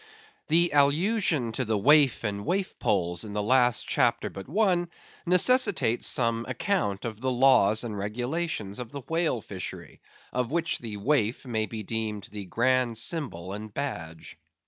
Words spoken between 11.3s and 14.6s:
may be deemed the grand symbol and badge.